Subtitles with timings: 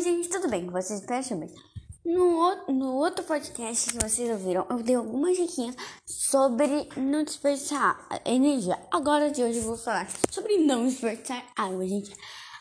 [0.00, 1.02] Oi, gente, tudo bem com vocês?
[1.02, 1.54] Peço bem.
[2.02, 5.76] No, no outro podcast que vocês ouviram, eu dei algumas diquinhas
[6.06, 8.78] sobre não desperdiçar energia.
[8.90, 12.16] Agora de hoje eu vou falar sobre não desperdiçar água, gente.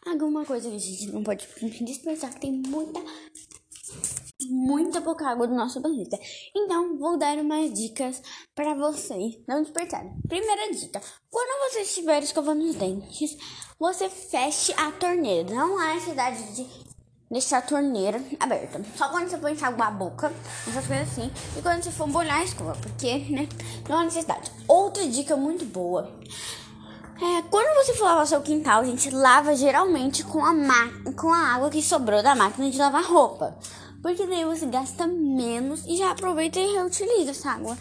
[0.06, 1.48] Alguma coisa que a gente não pode
[1.82, 3.00] desperdiçar, que tem muita,
[4.50, 6.20] muita pouca água no nosso planeta.
[6.54, 8.22] Então, vou dar umas dicas
[8.54, 10.12] para vocês não desperdiçarem.
[10.28, 13.38] Primeira dica: quando você estiver escovando os dentes,
[13.80, 15.50] você feche a torneira.
[15.54, 16.90] Não há necessidade de
[17.30, 18.82] deixar a torneira aberta.
[18.96, 20.32] Só quando você põe água na boca,
[20.68, 21.32] essas coisas assim.
[21.58, 23.48] E quando você for molhar a escova, porque, né,
[23.88, 24.52] não há necessidade.
[24.68, 26.12] Outra dica muito boa.
[27.22, 30.54] É, quando você for lavar seu quintal, a gente lava geralmente com a,
[31.16, 33.58] com a água que sobrou da máquina de lavar roupa.
[34.02, 37.78] Porque daí você gasta menos e já aproveita e reutiliza essa água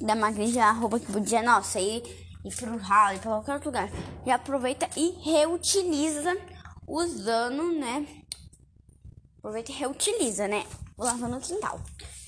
[0.00, 2.02] da máquina de lavar roupa que podia, nossa, ir,
[2.44, 3.88] ir pro ralo, ir pra qualquer outro lugar.
[4.26, 6.36] Já aproveita e reutiliza
[6.84, 8.04] usando, né?
[9.40, 10.66] Aproveita e reutiliza, né?
[10.98, 11.80] Lavando no quintal.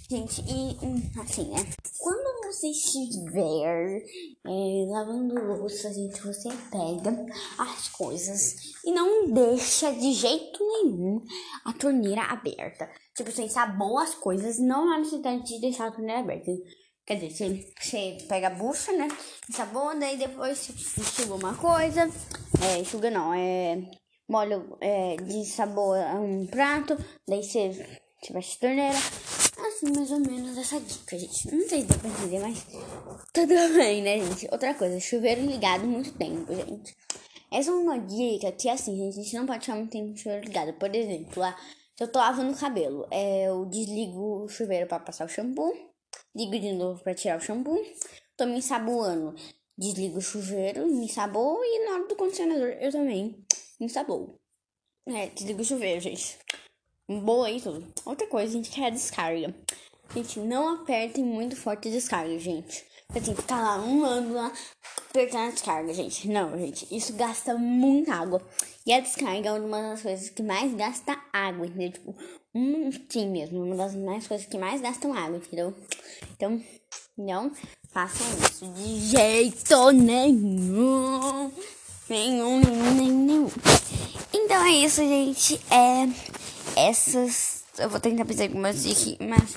[0.08, 1.58] Gente, e hum, assim, né?
[1.98, 4.02] Quando você estiver
[4.46, 7.26] é, lavando louça, gente, você pega
[7.58, 11.22] as coisas e não deixa de jeito nenhum
[11.66, 12.90] a torneira aberta.
[13.14, 16.50] Tipo, você ensaboa as coisas, não há necessidade de deixar a torneira aberta.
[17.06, 19.08] Quer dizer, você, você pega a bucha, né?
[19.50, 22.08] Ensaboa, daí depois você enxuga uma coisa.
[22.62, 23.82] É, enxuga não, é
[24.28, 26.96] molha é, de sabor a um prato,
[27.28, 27.70] daí você,
[28.20, 28.98] você vai torneira.
[29.58, 31.54] Assim, mais ou menos essa dica, gente.
[31.54, 32.66] Não sei se dá pra entender, mas
[33.32, 34.48] tudo bem, né, gente?
[34.50, 36.96] Outra coisa, chuveiro ligado muito tempo, gente.
[37.50, 40.44] Essa é uma dica que, assim, gente, a gente não pode ficar muito tempo chuveiro
[40.44, 40.72] ligado.
[40.74, 41.54] Por exemplo, lá,
[41.96, 45.72] se eu tô lavando o cabelo, é, eu desligo o chuveiro para passar o shampoo,
[46.34, 47.78] ligo de novo para tirar o shampoo,
[48.36, 49.34] tô me ensaboando,
[49.76, 53.44] desligo o chuveiro, me ensaboo e na hora do condicionador eu também
[53.84, 54.38] ensaboo.
[55.06, 56.38] É, desliga o chuveiro, gente.
[57.08, 57.86] Boa aí tudo.
[58.04, 59.54] Outra coisa, gente, que é a descarga.
[60.14, 62.84] Gente, não apertem muito forte a descarga, gente.
[63.08, 64.52] Você tem que ficar lá um ano lá
[65.10, 66.28] apertando a descarga, gente.
[66.28, 68.40] Não, gente, isso gasta muita água.
[68.86, 71.92] E a descarga é uma das coisas que mais gasta água, entendeu?
[71.92, 72.16] Tipo,
[72.54, 75.74] um, sim mesmo, uma das mais coisas que mais gastam água, entendeu?
[76.34, 76.62] Então,
[77.16, 77.52] não
[77.90, 81.52] façam isso de jeito nenhum.
[82.08, 83.50] Nenhum, nenhum, nenhum.
[84.52, 85.58] Então é isso, gente.
[85.72, 87.64] É essas.
[87.78, 89.56] Eu vou tentar pensar algumas dicas, mas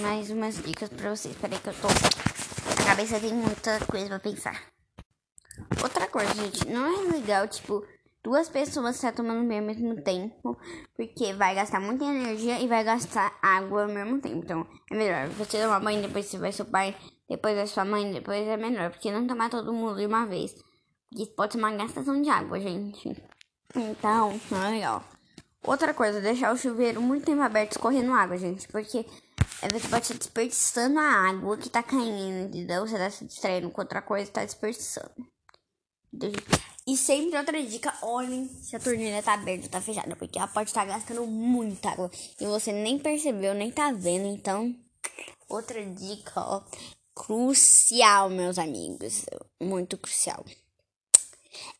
[0.00, 1.34] mais umas dicas pra vocês.
[1.34, 1.88] Peraí que eu tô.
[1.88, 4.62] A cabeça tem muita coisa pra pensar.
[5.82, 7.84] Outra coisa, gente, não é legal, tipo,
[8.22, 10.56] duas pessoas estar tomando banho ao mesmo tempo,
[10.96, 14.36] porque vai gastar muita energia e vai gastar água ao mesmo tempo.
[14.36, 16.96] Então, é melhor você tomar banho, depois você vai seu pai,
[17.28, 20.54] depois vai sua mãe, depois é melhor, porque não tomar todo mundo de uma vez.
[21.12, 23.12] Isso pode ser uma gastação de água, gente.
[23.74, 25.04] Então, não é legal.
[25.62, 28.68] Outra coisa, deixar o chuveiro muito tempo aberto escorrendo água, gente.
[28.68, 29.06] Porque
[29.62, 32.86] você pode estar desperdiçando a água que tá caindo, entendeu?
[32.86, 35.10] Você tá se distraindo com outra coisa e tá desperdiçando.
[36.86, 40.14] E sempre outra dica, olhem se a torneira tá aberta ou tá fechada.
[40.16, 42.10] Porque ela pode estar gastando muita água.
[42.38, 44.26] E você nem percebeu, nem tá vendo.
[44.26, 44.76] Então,
[45.48, 46.62] outra dica, ó.
[47.14, 49.24] Crucial, meus amigos.
[49.62, 50.44] Muito crucial.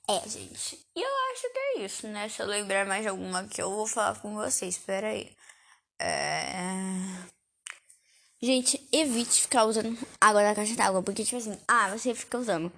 [0.09, 0.79] É, gente.
[0.97, 2.29] E eu acho que é isso, né?
[2.29, 4.77] Se eu lembrar mais de alguma que eu vou falar com vocês.
[4.77, 5.35] Espera aí.
[6.01, 7.35] É...
[8.43, 11.03] Gente, evite ficar usando água da caixa d'água.
[11.03, 12.71] Porque, tipo assim, ah, você fica usando.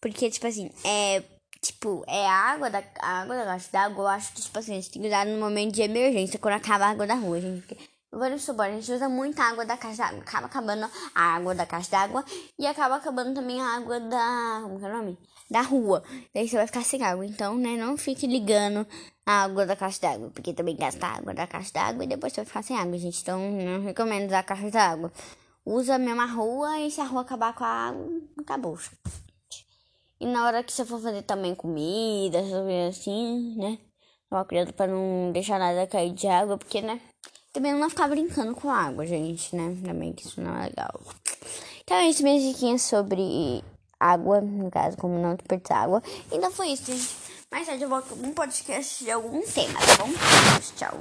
[0.00, 1.22] Porque, tipo assim, é.
[1.60, 4.04] Tipo, é água da, água da caixa d'água.
[4.04, 6.54] Eu acho que, tipo assim, a gente tem que usar no momento de emergência, quando
[6.54, 7.66] acaba a água da rua, gente.
[7.66, 10.22] Porque, Vamos supor, a gente usa muita água da caixa d'água.
[10.22, 12.24] Acaba acabando a água da caixa d'água.
[12.58, 14.60] E acaba acabando também a água da.
[14.62, 15.18] Como é o nome?
[15.48, 16.02] Da rua.
[16.34, 17.24] Daí você vai ficar sem água.
[17.24, 17.76] Então, né?
[17.76, 18.84] Não fique ligando
[19.24, 20.28] a água da caixa d'água.
[20.30, 22.02] Porque também gasta a água da caixa d'água.
[22.02, 23.22] E depois você vai ficar sem água, gente.
[23.22, 25.12] Então, não recomendo usar a caixa d'água.
[25.64, 26.80] Usa a mesma rua.
[26.80, 28.08] E se a rua acabar com a água,
[28.40, 28.76] acabou.
[30.18, 32.40] E na hora que você for fazer também comida,
[32.88, 33.78] assim, né?
[34.28, 36.58] Toma cuidado pra não deixar nada cair de água.
[36.58, 37.00] Porque, né?
[37.52, 39.76] Também não ficar brincando com água, gente, né?
[39.84, 41.00] Também que isso não é legal.
[41.82, 43.64] Então é isso, minhas diquinhas sobre
[43.98, 46.02] água, no caso, como não desperdiçar água.
[46.30, 47.08] Então foi isso, gente.
[47.50, 50.10] Mais tarde eu volto com um podcast de algum tema, tá bom?
[50.76, 50.98] Tchau.